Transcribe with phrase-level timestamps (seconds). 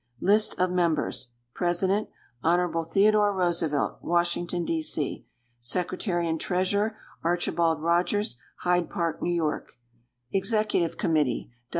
[0.19, 2.09] List of Members President.
[2.41, 2.83] Hon.
[2.85, 4.81] Theodore Roosevelt, Washington, D.
[4.81, 5.27] C.
[5.59, 6.97] Secretary and Treasurer.
[7.23, 9.27] Archibald Rogers, Hyde Park, N.
[9.37, 9.59] Y.
[10.33, 11.51] _Executive Committee.